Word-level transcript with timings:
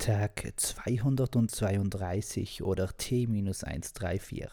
Tag 0.00 0.52
232 0.56 2.62
oder 2.62 2.88
T-134. 2.96 4.48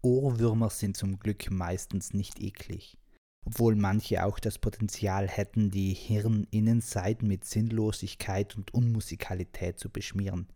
Ohrwürmer 0.00 0.70
sind 0.70 0.96
zum 0.96 1.18
Glück 1.18 1.50
meistens 1.50 2.14
nicht 2.14 2.40
eklig, 2.40 2.96
obwohl 3.44 3.76
manche 3.76 4.24
auch 4.24 4.38
das 4.38 4.58
Potenzial 4.58 5.28
hätten, 5.28 5.70
die 5.70 5.92
Hirninnenseiten 5.92 7.28
mit 7.28 7.44
Sinnlosigkeit 7.44 8.56
und 8.56 8.72
Unmusikalität 8.72 9.78
zu 9.78 9.90
beschmieren. 9.90 10.48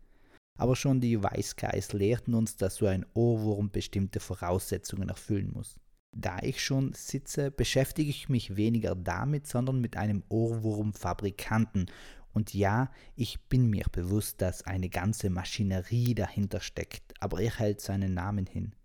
Aber 0.57 0.75
schon 0.75 0.99
die 0.99 1.21
Weißgeist 1.21 1.93
lehrten 1.93 2.33
uns, 2.33 2.55
dass 2.55 2.77
so 2.77 2.87
ein 2.87 3.05
Ohrwurm 3.13 3.69
bestimmte 3.69 4.19
Voraussetzungen 4.19 5.09
erfüllen 5.09 5.51
muss. 5.53 5.79
Da 6.13 6.39
ich 6.41 6.61
schon 6.61 6.91
sitze, 6.93 7.51
beschäftige 7.51 8.09
ich 8.09 8.27
mich 8.27 8.57
weniger 8.57 8.95
damit, 8.95 9.47
sondern 9.47 9.79
mit 9.79 9.95
einem 9.95 10.23
Ohrwurmfabrikanten 10.27 11.89
und 12.33 12.53
ja, 12.53 12.91
ich 13.15 13.39
bin 13.49 13.69
mir 13.69 13.85
bewusst, 13.91 14.41
dass 14.41 14.63
eine 14.63 14.89
ganze 14.89 15.29
Maschinerie 15.29 16.15
dahinter 16.15 16.61
steckt, 16.61 17.13
aber 17.19 17.41
er 17.41 17.57
hält 17.57 17.81
seinen 17.81 18.13
Namen 18.13 18.45
hin. 18.45 18.75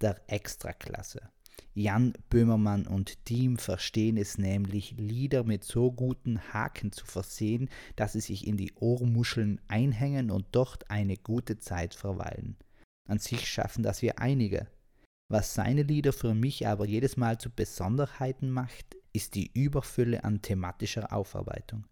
Der 0.00 0.20
Extraklasse. 0.26 1.30
Jan 1.74 2.14
Böhmermann 2.30 2.86
und 2.86 3.24
Team 3.24 3.56
verstehen 3.56 4.16
es 4.16 4.38
nämlich, 4.38 4.94
Lieder 4.96 5.44
mit 5.44 5.64
so 5.64 5.90
guten 5.90 6.40
Haken 6.52 6.92
zu 6.92 7.04
versehen, 7.04 7.68
dass 7.96 8.12
sie 8.12 8.20
sich 8.20 8.46
in 8.46 8.56
die 8.56 8.72
Ohrmuscheln 8.74 9.60
einhängen 9.66 10.30
und 10.30 10.46
dort 10.52 10.90
eine 10.90 11.16
gute 11.16 11.58
Zeit 11.58 11.94
verweilen. 11.94 12.56
An 13.08 13.18
sich 13.18 13.48
schaffen 13.48 13.82
das 13.82 14.02
wir 14.02 14.18
einige. 14.18 14.68
Was 15.28 15.54
seine 15.54 15.82
Lieder 15.82 16.12
für 16.12 16.34
mich 16.34 16.66
aber 16.66 16.86
jedes 16.86 17.16
Mal 17.16 17.38
zu 17.38 17.50
Besonderheiten 17.50 18.50
macht, 18.50 18.96
ist 19.12 19.34
die 19.34 19.50
Überfülle 19.52 20.22
an 20.22 20.42
thematischer 20.42 21.12
Aufarbeitung. 21.12 21.86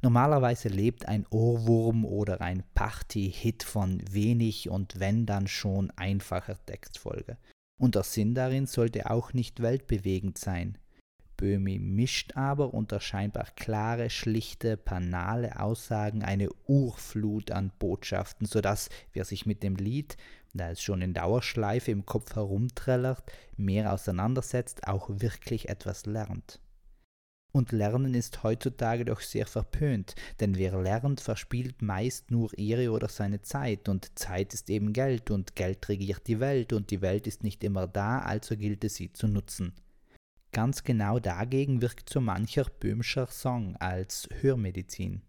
Normalerweise 0.00 0.68
lebt 0.68 1.06
ein 1.08 1.26
Ohrwurm 1.28 2.04
oder 2.04 2.40
ein 2.40 2.62
Party-Hit 2.74 3.64
von 3.64 4.00
wenig 4.08 4.70
und 4.70 5.00
wenn 5.00 5.26
dann 5.26 5.48
schon 5.48 5.90
einfacher 5.96 6.56
Textfolge. 6.66 7.36
Und 7.80 7.96
der 7.96 8.04
Sinn 8.04 8.34
darin 8.34 8.66
sollte 8.66 9.10
auch 9.10 9.32
nicht 9.32 9.60
weltbewegend 9.60 10.38
sein. 10.38 10.78
Böhmi 11.36 11.78
mischt 11.78 12.36
aber 12.36 12.74
unter 12.74 13.00
scheinbar 13.00 13.46
klare, 13.56 14.10
schlichte, 14.10 14.76
banale 14.76 15.60
Aussagen 15.60 16.22
eine 16.22 16.48
Urflut 16.66 17.50
an 17.50 17.72
Botschaften, 17.78 18.46
sodass 18.46 18.90
wer 19.12 19.24
sich 19.24 19.46
mit 19.46 19.62
dem 19.62 19.76
Lied, 19.76 20.16
da 20.54 20.70
es 20.70 20.82
schon 20.82 21.00
in 21.00 21.14
Dauerschleife 21.14 21.90
im 21.90 22.06
Kopf 22.06 22.34
herumträllert, 22.34 23.22
mehr 23.56 23.92
auseinandersetzt, 23.92 24.86
auch 24.86 25.08
wirklich 25.10 25.68
etwas 25.68 26.06
lernt. 26.06 26.60
Und 27.52 27.72
Lernen 27.72 28.14
ist 28.14 28.42
heutzutage 28.42 29.06
doch 29.06 29.20
sehr 29.20 29.46
verpönt, 29.46 30.14
denn 30.38 30.56
wer 30.56 30.80
lernt, 30.80 31.20
verspielt 31.20 31.80
meist 31.80 32.30
nur 32.30 32.56
ihre 32.58 32.90
oder 32.90 33.08
seine 33.08 33.40
Zeit, 33.40 33.88
und 33.88 34.18
Zeit 34.18 34.52
ist 34.52 34.68
eben 34.68 34.92
Geld, 34.92 35.30
und 35.30 35.56
Geld 35.56 35.88
regiert 35.88 36.26
die 36.26 36.40
Welt, 36.40 36.72
und 36.72 36.90
die 36.90 37.00
Welt 37.00 37.26
ist 37.26 37.42
nicht 37.42 37.64
immer 37.64 37.88
da, 37.88 38.20
also 38.20 38.56
gilt 38.56 38.84
es 38.84 38.96
sie 38.96 39.12
zu 39.12 39.28
nutzen. 39.28 39.72
Ganz 40.52 40.84
genau 40.84 41.18
dagegen 41.18 41.82
wirkt 41.82 42.10
so 42.10 42.20
mancher 42.20 42.64
Böhmscher 42.64 43.26
Song 43.26 43.76
als 43.76 44.28
Hörmedizin. 44.40 45.22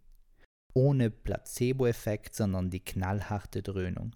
Ohne 0.73 1.09
Placebo-Effekt, 1.09 2.35
sondern 2.35 2.69
die 2.69 2.79
knallharte 2.79 3.61
Dröhnung. 3.61 4.15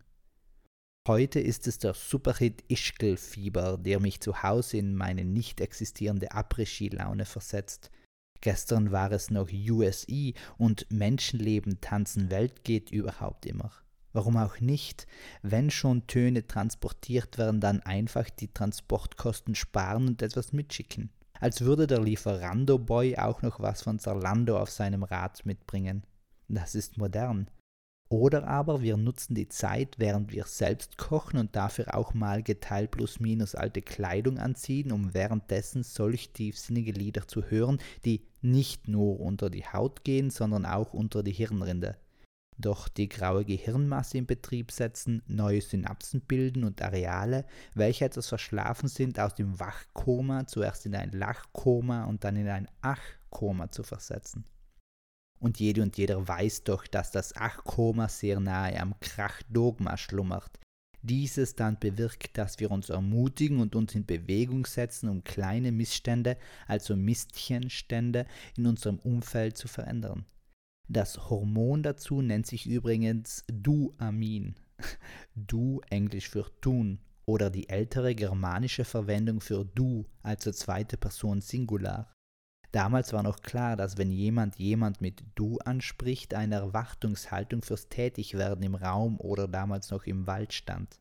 Heute 1.06 1.42
ist 1.42 1.68
es 1.68 1.80
der 1.80 1.96
Superhit 1.96 2.64
Ischgl-Fieber, 2.70 3.78
der 3.78 4.00
mich 4.00 4.22
zu 4.22 4.42
Hause 4.42 4.78
in 4.78 4.96
meine 4.96 5.26
nicht 5.26 5.60
existierende 5.60 6.32
Après-Ski-Laune 6.32 7.26
versetzt. 7.26 7.92
Gestern 8.40 8.94
war 8.94 9.12
es 9.12 9.30
noch 9.30 9.50
USE 9.52 10.32
und 10.58 10.90
Menschenleben 10.90 11.82
tanzen 11.82 12.32
Welt 12.32 12.64
geht 12.64 12.90
überhaupt 12.90 13.46
immer. 13.46 13.74
Warum 14.14 14.38
auch 14.38 14.62
nicht? 14.62 15.06
Wenn 15.42 15.72
schon 15.72 16.08
Töne 16.08 16.48
transportiert 16.48 17.38
werden, 17.38 17.60
dann 17.60 17.82
einfach 17.82 18.30
die 18.30 18.54
Transportkosten 18.54 19.56
sparen 19.56 20.08
und 20.08 20.22
etwas 20.22 20.54
mitschicken. 20.54 21.10
Als 21.38 21.60
würde 21.62 21.86
der 21.86 22.00
Lieferando-Boy 22.00 23.18
auch 23.18 23.42
noch 23.42 23.60
was 23.60 23.82
von 23.82 24.00
Zalando 24.00 24.58
auf 24.58 24.70
seinem 24.70 25.04
Rad 25.04 25.46
mitbringen. 25.46 26.06
Das 26.48 26.76
ist 26.76 26.98
modern. 26.98 27.50
Oder 28.14 28.48
aber 28.48 28.84
wir 28.84 28.96
nutzen 28.96 29.34
die 29.34 29.50
Zeit, 29.50 29.96
während 29.98 30.32
wir 30.32 30.46
selbst 30.46 31.00
kochen 31.00 31.40
und 31.40 31.56
dafür 31.56 31.96
auch 31.98 32.14
mal 32.14 32.44
geteilt 32.44 32.92
plus 32.92 33.20
minus 33.20 33.56
alte 33.56 33.82
Kleidung 33.82 34.38
anziehen, 34.38 34.92
um 34.92 35.16
währenddessen 35.16 35.82
solch 35.82 36.30
tiefsinnige 36.30 36.92
Lieder 36.92 37.28
zu 37.28 37.50
hören, 37.50 37.80
die 38.06 38.22
nicht 38.44 38.88
nur 38.88 39.20
unter 39.20 39.50
die 39.50 39.66
Haut 39.66 40.04
gehen, 40.04 40.30
sondern 40.30 40.68
auch 40.68 40.94
unter 40.94 41.24
die 41.24 41.32
Hirnrinde. 41.32 41.98
Doch 42.60 42.88
die 42.88 43.10
graue 43.10 43.46
Gehirnmasse 43.46 44.20
in 44.20 44.28
Betrieb 44.28 44.70
setzen, 44.70 45.24
neue 45.26 45.62
Synapsen 45.62 46.22
bilden 46.22 46.66
und 46.66 46.84
Areale, 46.84 47.46
welche 47.74 48.06
etwas 48.06 48.28
verschlafen 48.28 48.90
sind, 48.90 49.20
aus 49.20 49.34
dem 49.34 49.60
Wachkoma 49.60 50.46
zuerst 50.46 50.86
in 50.86 50.94
ein 50.94 51.14
Lachkoma 51.14 52.06
und 52.06 52.24
dann 52.24 52.36
in 52.36 52.48
ein 52.48 52.68
Achkoma 52.84 53.72
zu 53.72 53.82
versetzen. 53.82 54.46
Und 55.44 55.60
jede 55.60 55.82
und 55.82 55.98
jeder 55.98 56.26
weiß 56.26 56.64
doch, 56.64 56.88
dass 56.88 57.12
das 57.12 57.36
Achkoma 57.36 58.08
sehr 58.08 58.40
nahe 58.40 58.80
am 58.80 58.98
Krachdogma 59.02 59.98
schlummert. 59.98 60.58
Dieses 61.02 61.56
dann 61.56 61.78
bewirkt, 61.78 62.38
dass 62.38 62.62
wir 62.62 62.72
uns 62.72 62.88
ermutigen 62.88 63.60
und 63.60 63.76
uns 63.76 63.94
in 63.94 64.06
Bewegung 64.06 64.66
setzen, 64.66 65.10
um 65.10 65.22
kleine 65.26 65.74
Missstände, 65.74 66.38
also 66.66 66.96
Mistchenstände, 66.96 68.26
in 68.56 68.68
unserem 68.68 69.00
Umfeld 69.00 69.58
zu 69.58 69.68
verändern. 69.68 70.26
Das 70.88 71.30
Hormon 71.30 71.84
dazu 71.84 72.22
nennt 72.22 72.48
sich 72.48 72.66
übrigens 72.66 73.44
Duamin. 73.52 74.56
Du 75.36 75.82
englisch 75.90 76.30
für 76.30 76.50
tun 76.62 77.00
oder 77.26 77.50
die 77.50 77.68
ältere 77.68 78.16
germanische 78.16 78.86
Verwendung 78.86 79.42
für 79.42 79.66
du, 79.66 80.06
also 80.22 80.54
zweite 80.54 80.96
Person 80.96 81.42
Singular. 81.42 82.13
Damals 82.74 83.14
war 83.14 83.22
noch 83.22 83.44
klar, 83.44 83.76
dass 83.76 84.00
wenn 84.00 84.10
jemand 84.10 84.56
jemand 84.56 85.00
mit 85.00 85.24
du 85.36 85.60
anspricht, 85.60 86.34
eine 86.34 86.56
Erwartungshaltung 86.56 87.62
fürs 87.62 87.88
Tätigwerden 87.88 88.64
im 88.64 88.74
Raum 88.74 89.20
oder 89.20 89.48
damals 89.48 89.92
noch 89.92 90.08
im 90.08 90.26
Wald 90.26 90.54
stand. 90.54 91.00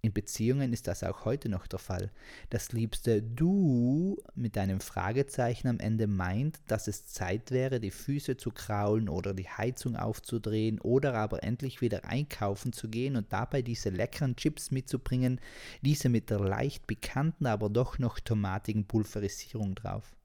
In 0.00 0.14
Beziehungen 0.14 0.72
ist 0.72 0.86
das 0.86 1.02
auch 1.02 1.26
heute 1.26 1.50
noch 1.50 1.66
der 1.66 1.80
Fall. 1.80 2.10
Das 2.48 2.72
liebste 2.72 3.22
Du 3.22 4.16
mit 4.34 4.56
einem 4.56 4.80
Fragezeichen 4.80 5.68
am 5.68 5.80
Ende 5.80 6.06
meint, 6.06 6.60
dass 6.66 6.88
es 6.88 7.06
Zeit 7.06 7.50
wäre, 7.50 7.78
die 7.78 7.90
Füße 7.90 8.38
zu 8.38 8.50
kraulen 8.50 9.10
oder 9.10 9.34
die 9.34 9.50
Heizung 9.50 9.96
aufzudrehen 9.96 10.80
oder 10.80 11.12
aber 11.12 11.42
endlich 11.42 11.82
wieder 11.82 12.06
einkaufen 12.06 12.72
zu 12.72 12.88
gehen 12.88 13.16
und 13.16 13.34
dabei 13.34 13.60
diese 13.60 13.90
leckeren 13.90 14.34
Chips 14.36 14.70
mitzubringen, 14.70 15.42
diese 15.82 16.08
mit 16.08 16.30
der 16.30 16.40
leicht 16.40 16.86
bekannten, 16.86 17.44
aber 17.44 17.68
doch 17.68 17.98
noch 17.98 18.18
tomatigen 18.18 18.86
Pulverisierung 18.86 19.74
drauf. 19.74 20.16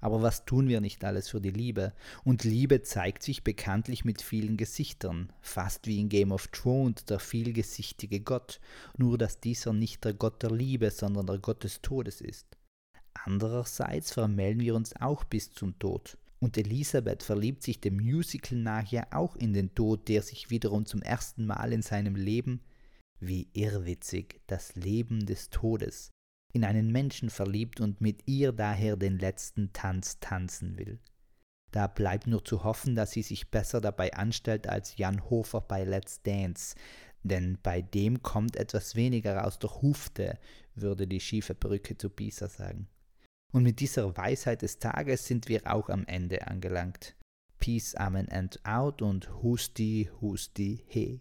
Aber 0.00 0.22
was 0.22 0.44
tun 0.44 0.68
wir 0.68 0.80
nicht 0.80 1.04
alles 1.04 1.28
für 1.28 1.40
die 1.40 1.50
Liebe? 1.50 1.92
Und 2.24 2.44
Liebe 2.44 2.82
zeigt 2.82 3.22
sich 3.22 3.42
bekanntlich 3.42 4.04
mit 4.04 4.22
vielen 4.22 4.56
Gesichtern, 4.56 5.32
fast 5.40 5.86
wie 5.86 6.00
in 6.00 6.08
Game 6.08 6.32
of 6.32 6.48
Thrones 6.48 7.04
der 7.04 7.18
vielgesichtige 7.18 8.20
Gott, 8.20 8.60
nur 8.96 9.18
dass 9.18 9.40
dieser 9.40 9.72
nicht 9.72 10.04
der 10.04 10.14
Gott 10.14 10.42
der 10.42 10.52
Liebe, 10.52 10.90
sondern 10.90 11.26
der 11.26 11.38
Gott 11.38 11.64
des 11.64 11.82
Todes 11.82 12.20
ist. 12.20 12.46
Andererseits 13.24 14.12
vermelden 14.12 14.62
wir 14.62 14.76
uns 14.76 14.94
auch 14.96 15.24
bis 15.24 15.52
zum 15.52 15.78
Tod. 15.78 16.16
Und 16.40 16.56
Elisabeth 16.56 17.24
verliebt 17.24 17.64
sich 17.64 17.80
dem 17.80 17.96
Musical 17.96 18.58
nachher 18.58 19.08
auch 19.10 19.34
in 19.34 19.52
den 19.52 19.74
Tod, 19.74 20.08
der 20.08 20.22
sich 20.22 20.50
wiederum 20.50 20.86
zum 20.86 21.02
ersten 21.02 21.44
Mal 21.46 21.72
in 21.72 21.82
seinem 21.82 22.14
Leben, 22.14 22.60
wie 23.18 23.48
irrwitzig, 23.52 24.40
das 24.46 24.76
Leben 24.76 25.26
des 25.26 25.50
Todes, 25.50 26.10
in 26.52 26.64
einen 26.64 26.90
Menschen 26.90 27.30
verliebt 27.30 27.80
und 27.80 28.00
mit 28.00 28.26
ihr 28.26 28.52
daher 28.52 28.96
den 28.96 29.18
letzten 29.18 29.72
Tanz 29.72 30.18
tanzen 30.20 30.78
will. 30.78 30.98
Da 31.70 31.86
bleibt 31.86 32.26
nur 32.26 32.44
zu 32.44 32.64
hoffen, 32.64 32.94
dass 32.94 33.10
sie 33.10 33.22
sich 33.22 33.50
besser 33.50 33.80
dabei 33.80 34.14
anstellt 34.14 34.66
als 34.66 34.96
Jan 34.96 35.28
Hofer 35.28 35.60
bei 35.60 35.84
Let's 35.84 36.22
Dance, 36.22 36.74
denn 37.22 37.58
bei 37.62 37.82
dem 37.82 38.22
kommt 38.22 38.56
etwas 38.56 38.94
weniger 38.94 39.46
aus 39.46 39.58
der 39.58 39.82
Hufte, 39.82 40.38
würde 40.74 41.06
die 41.06 41.20
schiefe 41.20 41.54
Brücke 41.54 41.96
zu 41.98 42.08
Pisa 42.08 42.48
sagen. 42.48 42.88
Und 43.52 43.62
mit 43.62 43.80
dieser 43.80 44.16
Weisheit 44.16 44.62
des 44.62 44.78
Tages 44.78 45.26
sind 45.26 45.48
wir 45.48 45.62
auch 45.66 45.88
am 45.88 46.04
Ende 46.06 46.46
angelangt. 46.46 47.16
Peace, 47.58 47.94
Amen 47.96 48.28
and 48.28 48.64
out 48.64 49.02
und 49.02 49.42
Husti, 49.42 50.10
Husti, 50.20 50.84
He. 50.86 51.20